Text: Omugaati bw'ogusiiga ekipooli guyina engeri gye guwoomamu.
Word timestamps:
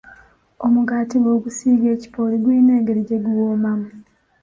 Omugaati 0.65 1.15
bw'ogusiiga 1.21 1.87
ekipooli 1.95 2.35
guyina 2.43 2.71
engeri 2.77 3.01
gye 3.07 3.17
guwoomamu. 3.25 3.89